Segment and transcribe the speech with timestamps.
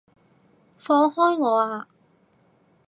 [0.79, 1.87] 放開我啊！